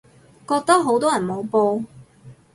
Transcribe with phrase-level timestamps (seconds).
[0.47, 1.85] 覺得好多人冇報